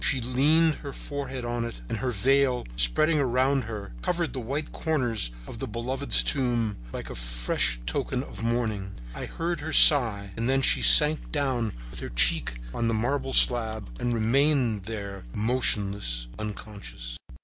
[0.03, 4.71] She leaned her forehead on it, and her veil spreading around her, covered the white
[4.71, 8.95] corners of the beloved tomb, like a fresh token of mourning.
[9.13, 13.91] I heard her sigh, then she sank down with her cheek on the marble slab
[13.99, 14.89] and remained
[15.35, 17.17] motionless, unconscious.